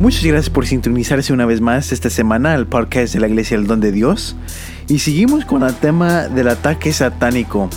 [0.00, 3.66] Muchas gracias por sintonizarse una vez más esta semana al podcast de la Iglesia del
[3.66, 4.34] Don de Dios.
[4.88, 7.68] Y seguimos con el tema del ataque satánico.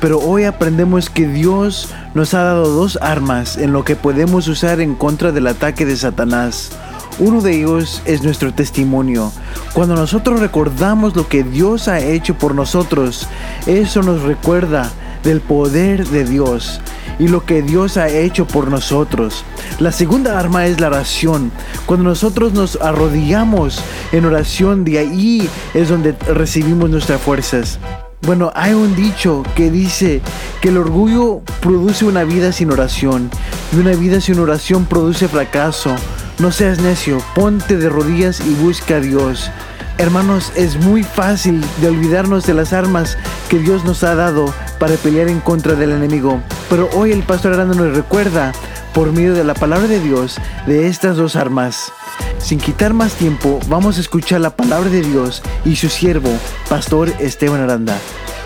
[0.00, 4.80] Pero hoy aprendemos que Dios nos ha dado dos armas en lo que podemos usar
[4.80, 6.70] en contra del ataque de Satanás.
[7.18, 9.30] Uno de ellos es nuestro testimonio.
[9.74, 13.28] Cuando nosotros recordamos lo que Dios ha hecho por nosotros,
[13.66, 14.90] eso nos recuerda
[15.22, 16.80] del poder de Dios
[17.18, 19.44] y lo que Dios ha hecho por nosotros.
[19.78, 21.50] La segunda arma es la oración.
[21.86, 23.80] Cuando nosotros nos arrodillamos
[24.12, 27.78] en oración, de ahí es donde recibimos nuestras fuerzas.
[28.22, 30.20] Bueno, hay un dicho que dice
[30.60, 33.30] que el orgullo produce una vida sin oración
[33.72, 35.94] y una vida sin oración produce fracaso.
[36.38, 39.50] No seas necio, ponte de rodillas y busca a Dios.
[39.98, 43.18] Hermanos, es muy fácil de olvidarnos de las armas
[43.50, 46.40] que Dios nos ha dado para pelear en contra del enemigo.
[46.70, 48.52] Pero hoy el pastor Aranda nos recuerda,
[48.94, 50.38] por medio de la palabra de Dios,
[50.68, 51.92] de estas dos armas.
[52.38, 56.30] Sin quitar más tiempo, vamos a escuchar la palabra de Dios y su siervo,
[56.68, 57.98] Pastor Esteban Aranda.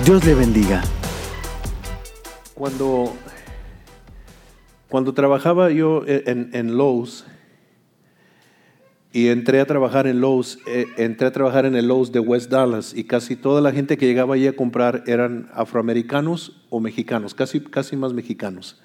[0.06, 0.82] Dios le bendiga.
[2.54, 3.14] Cuando,
[4.88, 7.26] cuando trabajaba yo en, en Lowe's,
[9.12, 12.50] y entré a trabajar en Lowe's, eh, entré a trabajar en el Lowe's de West
[12.50, 17.34] Dallas y casi toda la gente que llegaba allí a comprar eran afroamericanos o mexicanos,
[17.34, 18.80] casi, casi más mexicanos.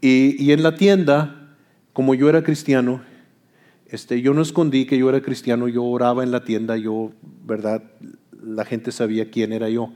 [0.00, 1.56] Y, en la tienda,
[1.92, 3.00] como yo era cristiano,
[3.88, 7.10] este, yo no escondí que yo era cristiano, yo oraba en la tienda, yo,
[7.44, 7.82] ¿verdad?
[8.40, 9.92] La gente sabía quién era yo.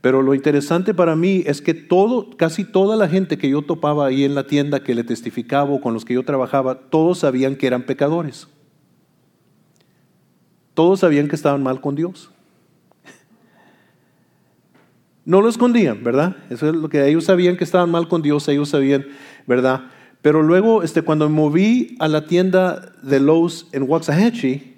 [0.00, 4.06] Pero lo interesante para mí es que todo, casi toda la gente que yo topaba
[4.06, 7.56] ahí en la tienda, que le testificaba o con los que yo trabajaba, todos sabían
[7.56, 8.48] que eran pecadores.
[10.74, 12.30] Todos sabían que estaban mal con Dios.
[15.24, 16.36] No lo escondían, ¿verdad?
[16.50, 19.06] Eso es lo que ellos sabían que estaban mal con Dios, ellos sabían,
[19.46, 19.84] ¿verdad?
[20.20, 24.74] Pero luego, este, cuando me moví a la tienda de Lowe's en Waxahachie,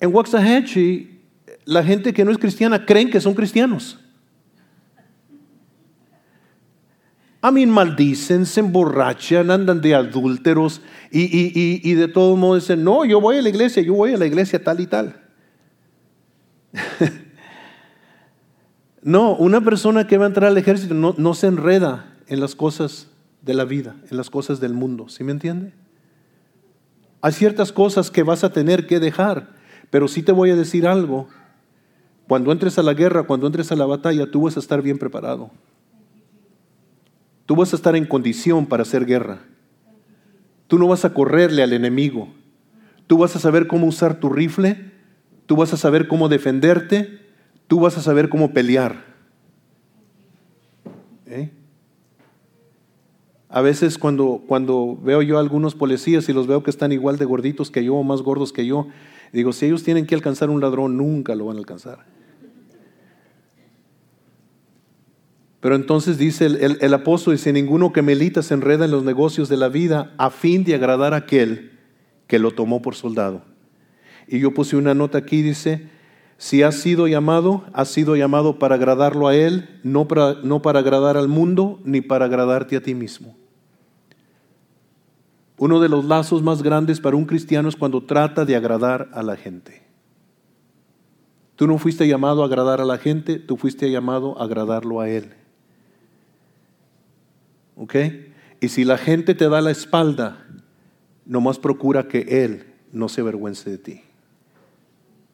[0.00, 1.20] en Waxahachie,
[1.64, 4.03] la gente que no es cristiana creen que son cristianos.
[7.44, 13.20] A mí maldicen, se emborrachan, andan de adúlteros y, de todo modo dicen, no, yo
[13.20, 15.20] voy a la iglesia, yo voy a la iglesia tal y tal.
[19.02, 22.54] no, una persona que va a entrar al ejército no, no, se enreda en las
[22.54, 23.08] cosas
[23.42, 25.74] de la vida, en las cosas del mundo, ¿sí me entiende?
[27.20, 29.50] Hay ciertas cosas que vas a tener que dejar,
[29.90, 31.28] pero sí te voy a decir algo.
[32.26, 34.96] Cuando entres a la guerra, cuando entres a la batalla, tú vas a estar bien
[34.96, 35.50] preparado.
[37.46, 39.40] Tú vas a estar en condición para hacer guerra.
[40.66, 42.28] Tú no vas a correrle al enemigo.
[43.06, 44.92] Tú vas a saber cómo usar tu rifle.
[45.46, 47.20] Tú vas a saber cómo defenderte.
[47.68, 49.04] Tú vas a saber cómo pelear.
[51.26, 51.50] ¿Eh?
[53.54, 57.18] A veces cuando, cuando veo yo a algunos policías y los veo que están igual
[57.18, 58.88] de gorditos que yo o más gordos que yo,
[59.32, 62.04] digo, si ellos tienen que alcanzar un ladrón, nunca lo van a alcanzar.
[65.64, 69.56] Pero entonces dice el, apóstol, dice, ninguno que melita se enreda en los negocios de
[69.56, 71.72] la vida a fin de agradar a aquel
[72.26, 73.40] que lo tomó por soldado.
[74.28, 75.88] Y yo puse una nota aquí, dice,
[76.36, 80.80] si has sido llamado, has sido llamado para agradarlo a Él, no para, no para
[80.80, 83.34] agradar al mundo, ni para agradarte a ti mismo.
[85.56, 89.22] Uno de los lazos más grandes para un cristiano es cuando trata de agradar a
[89.22, 89.82] la gente.
[91.56, 95.08] Tú no fuiste llamado a agradar a la gente, tú fuiste llamado a agradarlo a
[95.08, 95.36] Él.
[98.60, 100.46] Y si la gente te da la espalda,
[101.26, 104.00] nomás procura que Él no se avergüence de ti.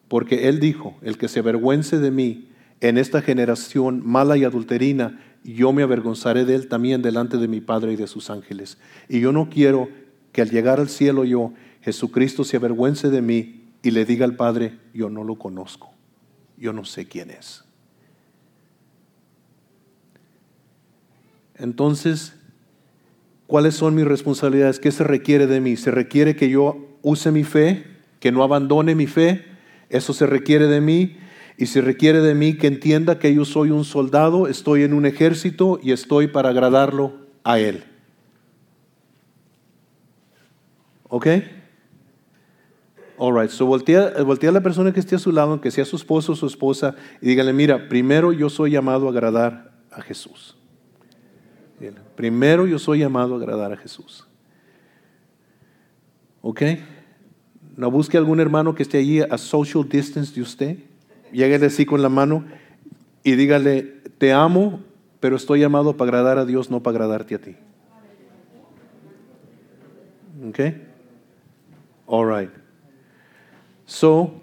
[0.07, 2.49] Porque Él dijo, el que se avergüence de mí
[2.81, 7.61] en esta generación mala y adulterina, yo me avergonzaré de Él también delante de mi
[7.61, 8.77] Padre y de sus ángeles.
[9.07, 9.89] Y yo no quiero
[10.31, 14.35] que al llegar al cielo yo, Jesucristo se avergüence de mí y le diga al
[14.35, 15.91] Padre, yo no lo conozco,
[16.57, 17.63] yo no sé quién es.
[21.61, 22.33] Entonces,
[23.45, 24.79] ¿cuáles son mis responsabilidades?
[24.79, 25.77] ¿Qué se requiere de mí?
[25.77, 27.85] ¿Se requiere que yo use mi fe,
[28.19, 29.45] que no abandone mi fe?
[29.89, 31.17] Eso se requiere de mí.
[31.57, 35.05] Y se requiere de mí que entienda que yo soy un soldado, estoy en un
[35.05, 37.13] ejército y estoy para agradarlo
[37.43, 37.83] a Él.
[41.07, 41.27] ¿Ok?
[43.17, 45.85] All right, so voltea, voltea, a la persona que esté a su lado, que sea
[45.85, 50.01] su esposo o su esposa, y dígale, mira, primero yo soy llamado a agradar a
[50.01, 50.55] Jesús.
[52.15, 54.27] Primero yo soy llamado a agradar a Jesús.
[56.41, 56.61] ¿Ok?
[57.77, 60.77] No busque algún hermano que esté allí a social distance de usted.
[61.31, 62.45] Lléguele así con la mano
[63.23, 63.83] y dígale,
[64.17, 64.81] te amo,
[65.19, 67.55] pero estoy llamado para agradar a Dios, no para agradarte a ti.
[70.49, 70.87] Okay?
[72.07, 72.51] All right.
[73.85, 74.33] So,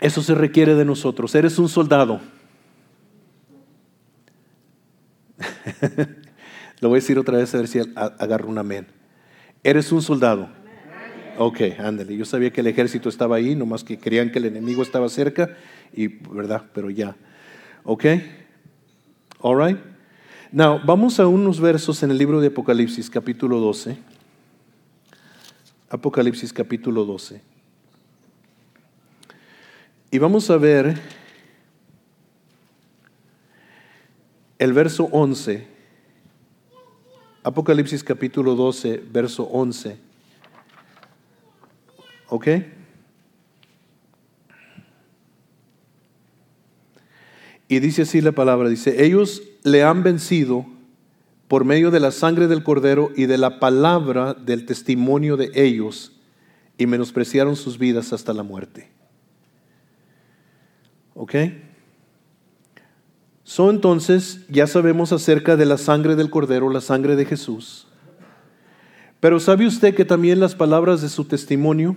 [0.00, 1.34] eso se requiere de nosotros.
[1.34, 2.20] Eres un soldado.
[6.84, 8.86] Lo voy a decir otra vez a ver si agarro un amén.
[9.62, 10.50] Eres un soldado.
[11.38, 12.14] Ok, ándale.
[12.14, 15.56] Yo sabía que el ejército estaba ahí, nomás que creían que el enemigo estaba cerca,
[15.94, 17.16] y verdad, pero ya.
[17.84, 18.04] Ok,
[19.40, 19.78] all right.
[20.52, 23.96] Now, vamos a unos versos en el libro de Apocalipsis, capítulo 12.
[25.88, 27.40] Apocalipsis, capítulo 12.
[30.10, 31.00] Y vamos a ver
[34.58, 35.72] el verso 11.
[37.44, 39.98] Apocalipsis capítulo 12, verso 11.
[42.30, 42.48] ¿Ok?
[47.68, 50.64] Y dice así la palabra, dice, ellos le han vencido
[51.46, 56.12] por medio de la sangre del cordero y de la palabra del testimonio de ellos
[56.78, 58.88] y menospreciaron sus vidas hasta la muerte.
[61.14, 61.34] ¿Ok?
[63.44, 67.86] So entonces ya sabemos acerca de la sangre del Cordero, la sangre de Jesús.
[69.20, 71.96] Pero ¿sabe usted que también las palabras de su testimonio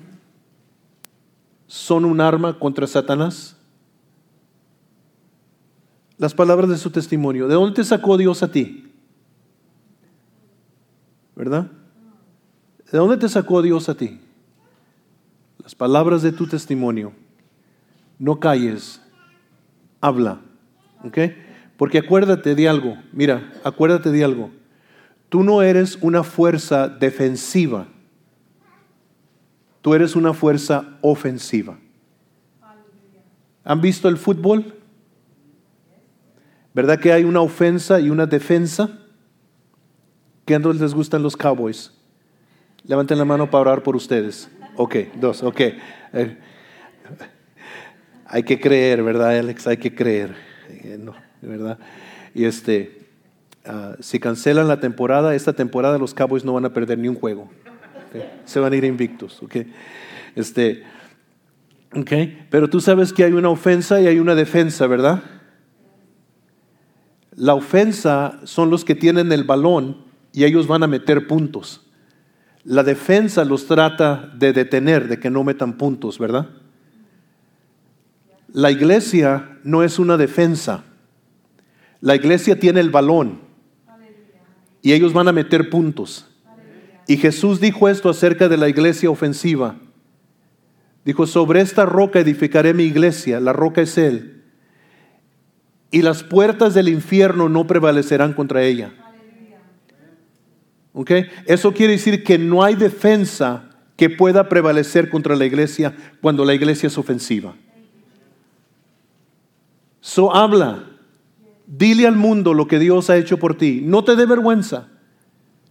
[1.66, 3.56] son un arma contra Satanás?
[6.18, 7.48] Las palabras de su testimonio.
[7.48, 8.92] ¿De dónde te sacó Dios a ti?
[11.36, 11.72] ¿Verdad?
[12.92, 14.20] ¿De dónde te sacó Dios a ti?
[15.64, 17.14] Las palabras de tu testimonio.
[18.20, 19.02] No calles,
[20.02, 20.42] habla.
[21.04, 21.18] ¿Ok?
[21.78, 24.52] Porque acuérdate de algo, mira, acuérdate de algo.
[25.30, 27.88] Tú no eres una fuerza defensiva,
[29.82, 31.78] tú eres una fuerza ofensiva.
[33.64, 34.74] ¿Han visto el fútbol?
[36.74, 39.00] ¿Verdad que hay una ofensa y una defensa?
[40.46, 41.92] ¿Qué les gustan los Cowboys?
[42.86, 44.50] Levanten la mano para orar por ustedes.
[44.78, 45.60] Ok, dos, ok.
[45.60, 46.38] Eh,
[48.26, 49.68] hay que creer, ¿verdad, Alex?
[49.68, 50.47] Hay que creer.
[51.00, 51.80] No, ¿verdad?
[52.34, 53.08] Y este,
[53.66, 57.16] ah, si cancelan la temporada, esta temporada los Cowboys no van a perder ni un
[57.16, 57.50] juego.
[58.46, 59.58] Se van a ir invictos, ¿ok?
[60.36, 60.84] Este,
[61.94, 62.12] ¿ok?
[62.50, 65.24] Pero tú sabes que hay una ofensa y hay una defensa, ¿verdad?
[67.36, 71.86] La ofensa son los que tienen el balón y ellos van a meter puntos.
[72.64, 76.50] La defensa los trata de detener, de que no metan puntos, ¿verdad?
[78.54, 80.84] La iglesia no es una defensa.
[82.02, 83.48] La iglesia tiene el balón
[84.82, 86.28] y ellos van a meter puntos.
[87.08, 89.76] Y Jesús dijo esto acerca de la iglesia ofensiva.
[91.04, 94.44] Dijo, sobre esta roca edificaré mi iglesia, la roca es Él.
[95.90, 98.94] Y las puertas del infierno no prevalecerán contra ella.
[101.46, 106.54] Eso quiere decir que no hay defensa que pueda prevalecer contra la iglesia cuando la
[106.54, 107.56] iglesia es ofensiva.
[110.08, 110.86] So habla.
[111.66, 113.82] Dile al mundo lo que Dios ha hecho por ti.
[113.84, 114.88] No te dé vergüenza.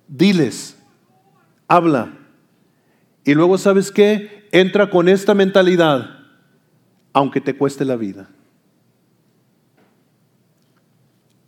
[0.09, 0.77] Diles.
[1.67, 2.13] Habla.
[3.25, 4.47] Y luego, ¿sabes qué?
[4.53, 6.19] Entra con esta mentalidad,
[7.15, 8.29] aunque te cueste la vida.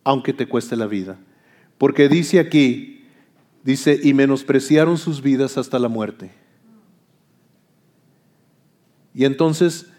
[0.02, 1.18] Aunque te cueste la vida.
[1.76, 3.06] Porque dice aquí,
[3.64, 6.30] dice, y menospreciaron sus vidas hasta la muerte.
[9.12, 9.92] Y entonces,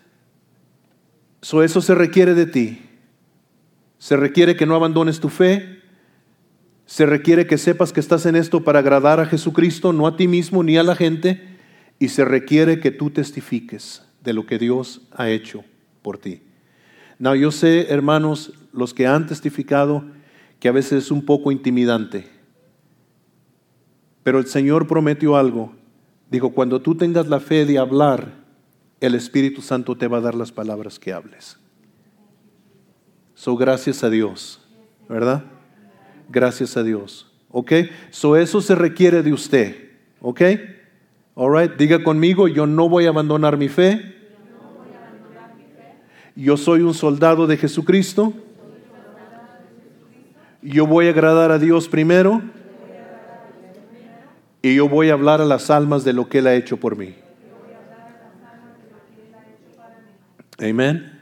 [1.42, 2.82] eso se requiere de ti.
[3.98, 5.80] Se requiere que no abandones tu fe.
[6.86, 10.28] Se requiere que sepas que estás en esto para agradar a Jesucristo, no a ti
[10.28, 11.58] mismo ni a la gente.
[12.00, 15.64] Y se requiere que tú testifiques de lo que Dios ha hecho
[16.02, 16.42] por ti.
[17.20, 20.06] No, yo sé, hermanos, los que han testificado,
[20.60, 22.28] que a veces es un poco intimidante.
[24.24, 25.74] Pero el Señor prometió algo.
[26.30, 28.39] Dijo, cuando tú tengas la fe de hablar,
[29.02, 31.58] el Espíritu Santo te va a dar las palabras que hables.
[33.34, 34.60] So, gracias a Dios,
[35.08, 35.44] ¿verdad?
[36.30, 37.32] Gracias a Dios.
[37.50, 37.72] ¿Ok?
[38.10, 39.92] So, eso se requiere de usted.
[40.22, 40.42] ¿Ok?
[41.36, 41.72] All right.
[41.78, 44.16] Diga conmigo, yo no voy a abandonar mi fe.
[46.36, 48.34] Yo soy un soldado de Jesucristo.
[50.62, 52.42] Yo voy a agradar a Dios primero.
[54.62, 56.98] Y yo voy a hablar a las almas de lo que Él ha hecho por
[56.98, 57.16] mí.
[60.62, 61.20] Amén.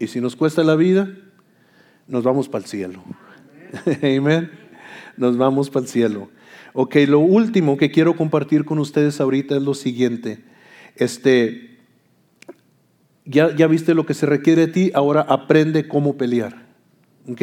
[0.00, 1.08] Y si nos cuesta la vida,
[2.08, 3.04] nos vamos para el cielo.
[4.02, 4.50] Amén.
[5.16, 6.28] Nos vamos para el cielo.
[6.72, 10.44] Ok, lo último que quiero compartir con ustedes ahorita es lo siguiente.
[10.96, 11.78] Este,
[13.24, 16.66] ya, ya viste lo que se requiere de ti, ahora aprende cómo pelear.
[17.28, 17.42] Ok.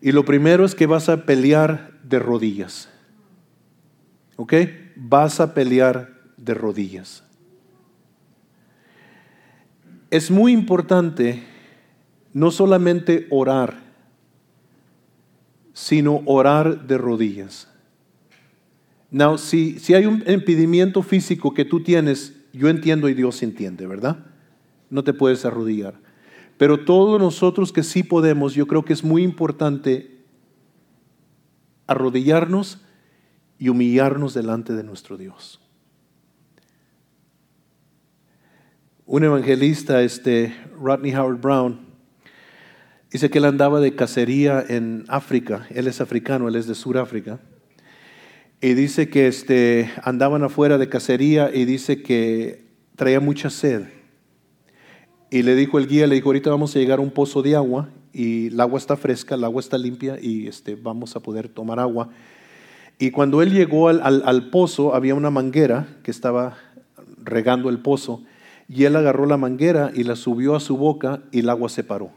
[0.00, 2.88] Y lo primero es que vas a pelear de rodillas.
[4.36, 4.54] ¿Ok?
[4.94, 7.25] Vas a pelear de rodillas.
[10.10, 11.42] Es muy importante
[12.32, 13.82] no solamente orar,
[15.72, 17.68] sino orar de rodillas.
[19.10, 23.86] Now, si, si hay un impedimento físico que tú tienes, yo entiendo y Dios entiende,
[23.86, 24.18] ¿verdad?
[24.90, 25.94] No te puedes arrodillar.
[26.58, 30.16] Pero todos nosotros que sí podemos, yo creo que es muy importante
[31.86, 32.80] arrodillarnos
[33.58, 35.60] y humillarnos delante de nuestro Dios.
[39.08, 41.78] Un evangelista, este Rodney Howard Brown,
[43.08, 45.64] dice que él andaba de cacería en África.
[45.70, 47.38] Él es africano, él es de Sudáfrica.
[48.60, 52.64] Y dice que este, andaban afuera de cacería y dice que
[52.96, 53.84] traía mucha sed.
[55.30, 57.54] Y le dijo el guía, le dijo, ahorita vamos a llegar a un pozo de
[57.54, 61.48] agua y el agua está fresca, el agua está limpia y este, vamos a poder
[61.48, 62.08] tomar agua.
[62.98, 66.58] Y cuando él llegó al, al, pozo, había una manguera que estaba
[67.22, 68.24] regando el pozo
[68.68, 71.84] y él agarró la manguera y la subió a su boca y el agua se
[71.84, 72.10] paró.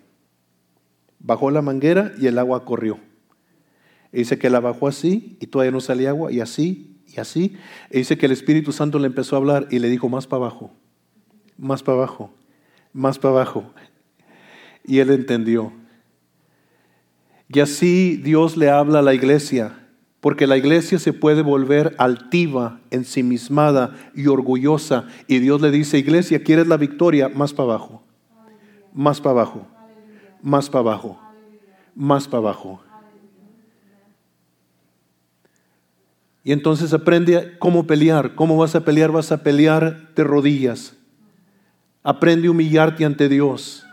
[1.20, 3.00] Bajó la manguera y el agua corrió.
[4.12, 7.58] Y dice que la bajó así y todavía no salía agua y así y así.
[7.92, 10.46] Y dice que el Espíritu Santo le empezó a hablar y le dijo más para
[10.46, 10.72] abajo,
[11.58, 12.34] más para abajo
[12.94, 13.72] más para abajo.
[14.84, 15.72] Y él entendió.
[17.48, 19.79] Y así Dios le habla a la iglesia,
[20.22, 25.06] porque la iglesia se puede volver altiva, ensimismada y orgullosa.
[25.28, 27.30] Y Dios le dice, iglesia, ¿quieres la victoria?
[27.30, 28.04] Más para abajo,
[28.94, 29.68] más para abajo,
[30.42, 31.20] más para abajo,
[31.96, 32.82] más para abajo.
[36.44, 38.36] Y entonces aprende cómo pelear.
[38.36, 39.12] ¿Cómo vas a pelear?
[39.12, 40.96] Vas a pelear de rodillas.
[42.04, 43.86] Aprende a humillarte ante Dios.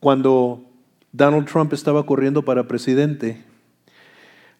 [0.00, 0.65] Cuando
[1.16, 3.42] Donald Trump estaba corriendo para presidente,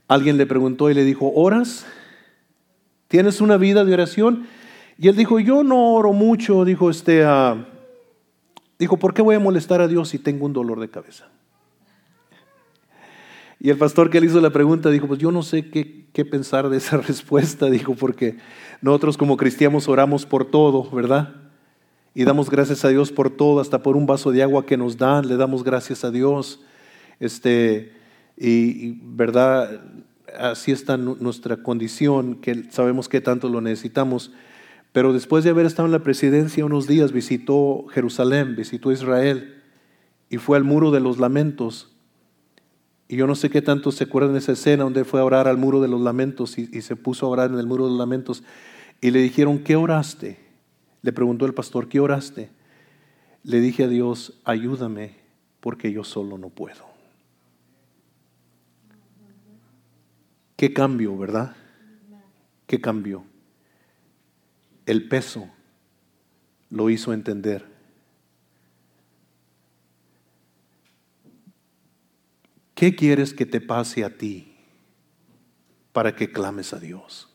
[0.08, 1.86] alguien le preguntó y le dijo, ¿oras?
[3.08, 4.46] ¿Tienes una vida de oración?
[4.96, 7.62] Y él dijo, yo no oro mucho, dijo este, uh,
[8.78, 11.28] dijo, ¿por qué voy a molestar a Dios si tengo un dolor de cabeza?
[13.60, 16.24] Y el pastor que le hizo la pregunta dijo, pues yo no sé qué, qué
[16.24, 18.38] pensar de esa respuesta, dijo, porque
[18.80, 21.45] nosotros como cristianos oramos por todo, ¿verdad?
[22.18, 24.96] Y damos gracias a Dios por todo, hasta por un vaso de agua que nos
[24.96, 26.62] dan, le damos gracias a Dios.
[27.20, 27.92] Este,
[28.38, 29.82] y, verdad,
[30.38, 34.32] así está nuestra condición, que sabemos que tanto lo necesitamos.
[34.92, 39.62] Pero después de haber estado en la presidencia unos días, visitó Jerusalén, visitó Israel
[40.30, 41.94] y fue al muro de los lamentos.
[43.08, 45.48] Y yo no sé qué tanto se acuerdan de esa escena donde fue a orar
[45.48, 47.98] al muro de los lamentos y, se puso a orar en el muro de los
[47.98, 48.42] lamentos.
[49.02, 50.45] Y le dijeron, ¿qué oraste?
[51.02, 52.50] Le preguntó el pastor, ¿qué oraste?
[53.42, 55.16] Le dije a Dios, ayúdame
[55.60, 56.86] porque yo solo no puedo.
[60.56, 61.54] ¿Qué cambio, verdad?
[62.66, 63.24] ¿Qué cambio?
[64.86, 65.48] El peso
[66.70, 67.76] lo hizo entender
[72.76, 74.54] ¿Qué quieres que te pase a ti
[75.94, 77.34] para que clames a Dios?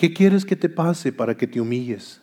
[0.00, 2.22] ¿Qué quieres que te pase para que te humilles?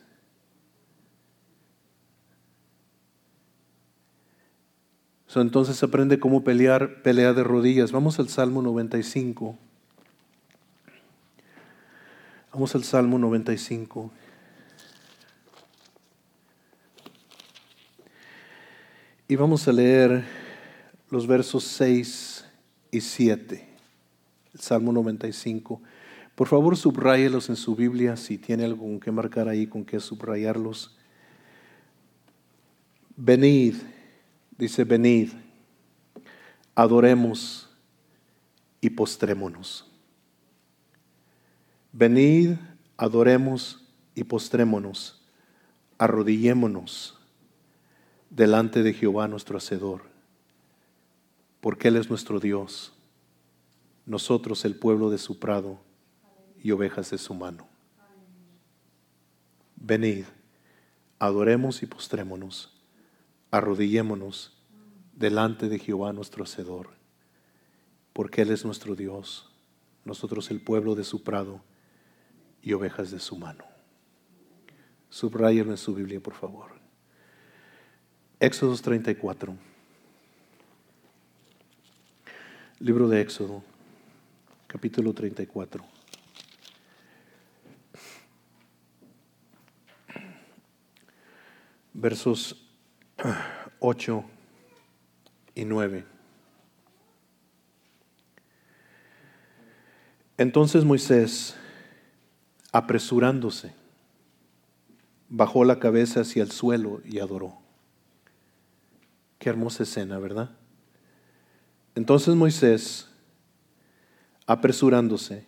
[5.36, 7.92] entonces aprende cómo pelear, pelea de rodillas.
[7.92, 9.56] Vamos al Salmo 95.
[12.52, 14.12] Vamos al Salmo 95.
[19.28, 20.24] Y vamos a leer
[21.12, 22.44] los versos 6
[22.90, 23.70] y 7,
[24.56, 25.80] el Salmo 95.
[26.38, 30.96] Por favor, subrayelos en su Biblia si tiene algo que marcar ahí, con que subrayarlos.
[33.16, 33.74] Venid,
[34.56, 35.32] dice, venid,
[36.76, 37.68] adoremos
[38.80, 39.90] y postrémonos.
[41.92, 42.52] Venid,
[42.98, 45.26] adoremos y postrémonos,
[45.98, 47.18] arrodillémonos
[48.30, 50.04] delante de Jehová nuestro Hacedor,
[51.62, 52.94] porque Él es nuestro Dios,
[54.06, 55.87] nosotros el pueblo de su prado
[56.68, 57.66] y ovejas de su mano.
[59.78, 60.26] Venid,
[61.18, 62.78] adoremos y postrémonos,
[63.52, 64.62] arrodillémonos
[65.14, 66.90] delante de Jehová nuestro Hacedor,
[68.12, 69.50] porque Él es nuestro Dios,
[70.04, 71.62] nosotros el pueblo de su prado
[72.62, 73.64] y ovejas de su mano.
[75.10, 76.72] Subrayen en su Biblia, por favor.
[78.42, 79.56] Éxodo 34.
[82.80, 83.64] Libro de Éxodo,
[84.68, 85.97] capítulo 34.
[92.00, 92.64] Versos
[93.80, 94.24] 8
[95.56, 96.06] y 9.
[100.38, 101.56] Entonces Moisés,
[102.72, 103.74] apresurándose,
[105.28, 107.58] bajó la cabeza hacia el suelo y adoró.
[109.40, 110.52] Qué hermosa escena, ¿verdad?
[111.96, 113.10] Entonces Moisés,
[114.46, 115.48] apresurándose,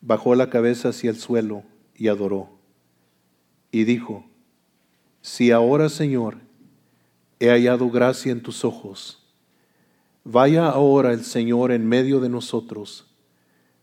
[0.00, 1.64] bajó la cabeza hacia el suelo
[1.94, 2.48] y adoró.
[3.70, 4.24] Y dijo,
[5.26, 6.36] si ahora, Señor,
[7.40, 9.26] he hallado gracia en tus ojos,
[10.22, 13.08] vaya ahora el Señor en medio de nosotros,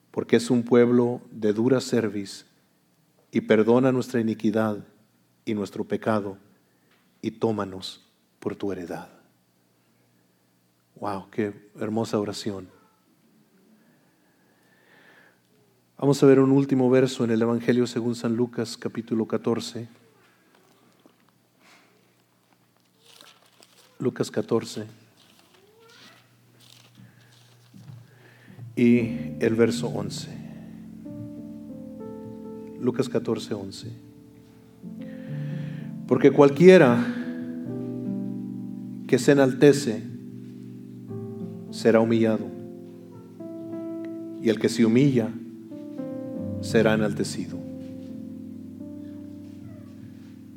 [0.10, 2.46] porque es un pueblo de dura cerviz,
[3.30, 4.88] y perdona nuestra iniquidad
[5.44, 6.38] y nuestro pecado,
[7.22, 8.10] y tómanos
[8.40, 9.10] por tu heredad.
[10.96, 12.70] Wow, qué hermosa oración.
[15.98, 20.03] Vamos a ver un último verso en el Evangelio según San Lucas capítulo 14.
[24.04, 24.84] Lucas 14.
[28.76, 29.08] Y
[29.40, 30.28] el verso 11.
[32.82, 33.88] Lucas 14, 11.
[36.06, 36.98] Porque cualquiera
[39.08, 40.04] que se enaltece
[41.72, 42.46] será humillado.
[44.42, 45.30] Y el que se humilla
[46.60, 47.58] será enaltecido.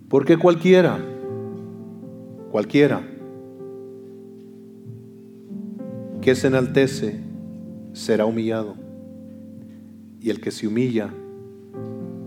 [0.08, 0.98] Porque cualquiera,
[2.50, 3.12] cualquiera
[6.26, 7.20] que se enaltece
[7.92, 8.74] será humillado.
[10.20, 11.08] Y el que se humilla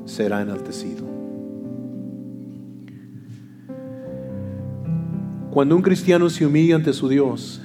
[0.05, 1.05] será enaltecido.
[5.51, 7.61] Cuando un cristiano se humilla ante su Dios,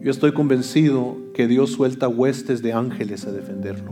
[0.00, 3.90] yo estoy convencido que Dios suelta huestes de ángeles a defenderlo.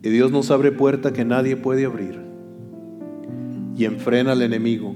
[0.00, 2.20] Y Dios nos abre puerta que nadie puede abrir
[3.76, 4.94] y enfrena al enemigo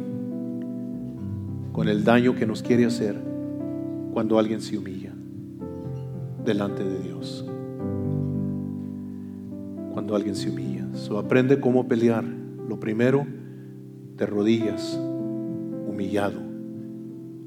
[1.78, 3.14] con el daño que nos quiere hacer
[4.12, 5.12] cuando alguien se humilla
[6.44, 7.46] delante de Dios.
[9.92, 10.88] Cuando alguien se humilla.
[10.94, 12.24] So, aprende cómo pelear.
[12.24, 13.24] Lo primero,
[14.16, 14.98] de rodillas,
[15.86, 16.40] humillado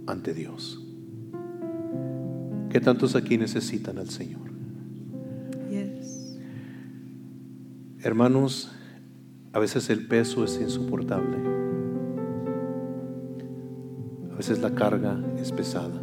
[0.08, 0.82] ante Dios.
[2.70, 4.50] ¿Qué tantos aquí necesitan al Señor?
[8.00, 8.72] Hermanos,
[9.52, 11.71] a veces el peso es insoportable.
[14.42, 16.02] Veces la carga es pesada.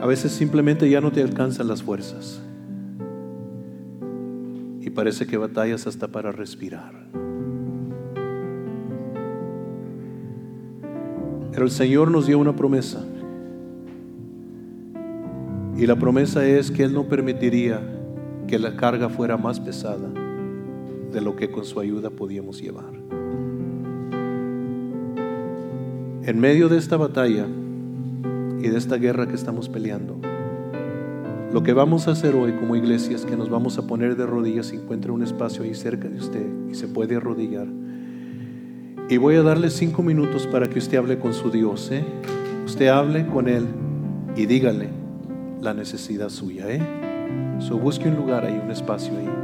[0.00, 2.40] A veces simplemente ya no te alcanzan las fuerzas.
[4.80, 6.94] Y parece que batallas hasta para respirar.
[11.50, 13.04] Pero el Señor nos dio una promesa.
[15.76, 17.78] Y la promesa es que Él no permitiría
[18.46, 20.08] que la carga fuera más pesada
[21.12, 23.01] de lo que con su ayuda podíamos llevar.
[26.24, 27.48] En medio de esta batalla
[28.60, 30.20] y de esta guerra que estamos peleando,
[31.52, 34.24] lo que vamos a hacer hoy como iglesia es que nos vamos a poner de
[34.24, 37.66] rodillas si encuentra un espacio ahí cerca de usted y se puede arrodillar.
[39.08, 41.90] Y voy a darle cinco minutos para que usted hable con su Dios.
[41.90, 42.04] ¿eh?
[42.64, 43.66] Usted hable con Él
[44.36, 44.90] y dígale
[45.60, 46.66] la necesidad suya.
[46.68, 46.80] ¿eh?
[47.58, 49.41] So, busque un lugar ahí, un espacio ahí.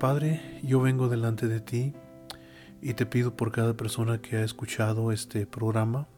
[0.00, 1.92] Padre, yo vengo delante de ti
[2.80, 6.08] y te pido por cada persona que ha escuchado este programa.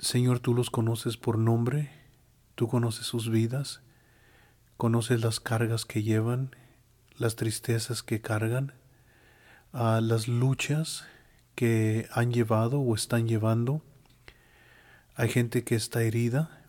[0.00, 1.88] Señor, tú los conoces por nombre,
[2.56, 3.80] tú conoces sus vidas,
[4.76, 6.50] conoces las cargas que llevan,
[7.16, 8.72] las tristezas que cargan,
[9.72, 11.04] las luchas
[11.54, 13.82] que han llevado o están llevando.
[15.14, 16.64] Hay gente que está herida,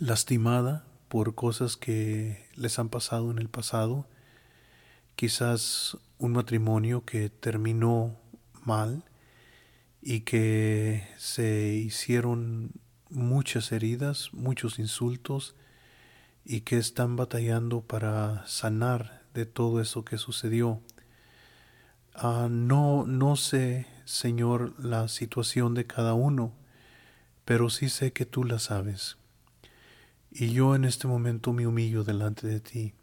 [0.00, 4.08] lastimada por cosas que les han pasado en el pasado.
[5.20, 8.16] Quizás un matrimonio que terminó
[8.64, 9.04] mal
[10.00, 12.72] y que se hicieron
[13.10, 15.56] muchas heridas, muchos insultos
[16.42, 20.80] y que están batallando para sanar de todo eso que sucedió.
[22.14, 26.54] Ah, no, no sé, Señor, la situación de cada uno,
[27.44, 29.18] pero sí sé que tú la sabes.
[30.30, 32.94] Y yo en este momento me humillo delante de ti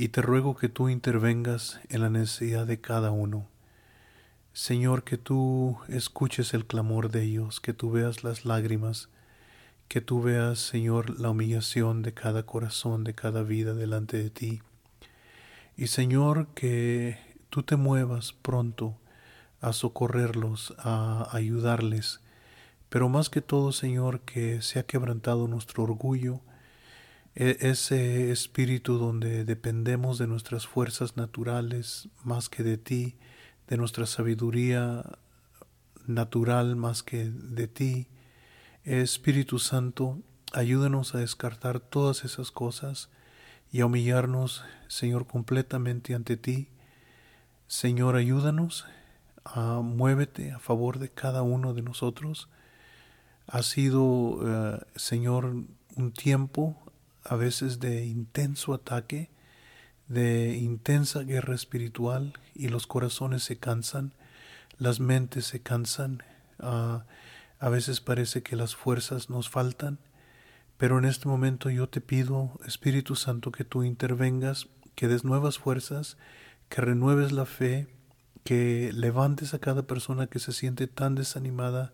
[0.00, 3.48] y te ruego que tú intervengas en la necesidad de cada uno.
[4.52, 9.08] Señor, que tú escuches el clamor de ellos, que tú veas las lágrimas,
[9.88, 14.62] que tú veas, Señor, la humillación de cada corazón, de cada vida delante de ti.
[15.76, 17.18] Y Señor, que
[17.50, 18.96] tú te muevas pronto
[19.60, 22.20] a socorrerlos, a ayudarles,
[22.88, 26.40] pero más que todo, Señor, que se ha quebrantado nuestro orgullo,
[27.38, 33.14] ese espíritu donde dependemos de nuestras fuerzas naturales más que de ti,
[33.68, 35.04] de nuestra sabiduría
[36.08, 38.08] natural más que de ti.
[38.82, 40.18] Espíritu Santo,
[40.52, 43.08] ayúdanos a descartar todas esas cosas
[43.70, 46.66] y a humillarnos, Señor, completamente ante ti.
[47.68, 48.84] Señor, ayúdanos,
[49.44, 52.48] a muévete a favor de cada uno de nosotros.
[53.46, 55.54] Ha sido, eh, Señor,
[55.94, 56.76] un tiempo
[57.28, 59.30] a veces de intenso ataque,
[60.08, 64.12] de intensa guerra espiritual y los corazones se cansan,
[64.78, 66.22] las mentes se cansan,
[66.58, 67.04] ah,
[67.60, 69.98] a veces parece que las fuerzas nos faltan,
[70.78, 75.58] pero en este momento yo te pido, Espíritu Santo, que tú intervengas, que des nuevas
[75.58, 76.16] fuerzas,
[76.68, 77.88] que renueves la fe,
[78.44, 81.92] que levantes a cada persona que se siente tan desanimada,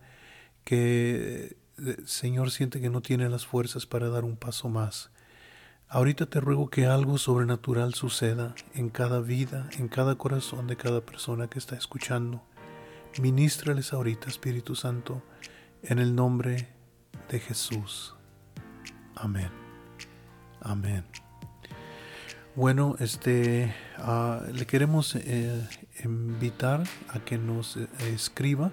[0.64, 5.10] que eh, Señor siente que no tiene las fuerzas para dar un paso más.
[5.88, 11.02] Ahorita te ruego que algo sobrenatural suceda en cada vida, en cada corazón de cada
[11.02, 12.42] persona que está escuchando.
[13.20, 15.22] Ministrales ahorita, Espíritu Santo,
[15.82, 16.68] en el nombre
[17.30, 18.14] de Jesús.
[19.14, 19.50] Amén.
[20.60, 21.04] Amén.
[22.56, 25.68] Bueno, este, ah, le queremos eh,
[26.02, 28.72] invitar a que nos eh, escriba.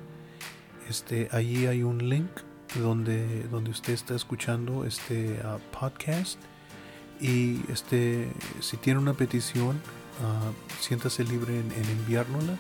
[0.90, 2.32] Este, allí hay un link
[2.80, 6.40] donde, donde usted está escuchando este ah, podcast
[7.22, 9.80] y este, si tiene una petición,
[10.24, 12.58] ah, siéntase libre en, en enviárnosla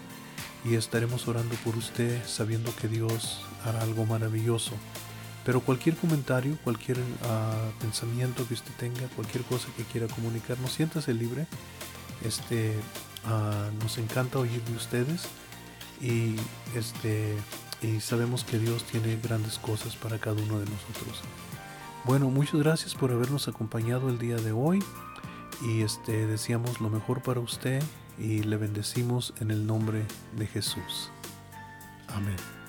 [0.64, 4.74] y estaremos orando por usted sabiendo que Dios hará algo maravilloso.
[5.44, 11.14] Pero cualquier comentario, cualquier ah, pensamiento que usted tenga, cualquier cosa que quiera comunicarnos, siéntase
[11.14, 11.48] libre.
[12.24, 12.76] Este,
[13.26, 15.24] ah, nos encanta oír de ustedes
[16.00, 16.36] y,
[16.76, 17.36] este,
[17.82, 21.22] y sabemos que Dios tiene grandes cosas para cada uno de nosotros.
[22.04, 24.84] Bueno, muchas gracias por habernos acompañado el día de hoy
[25.62, 27.82] y este, deseamos lo mejor para usted
[28.18, 31.12] y le bendecimos en el nombre de Jesús.
[32.08, 32.61] Amén.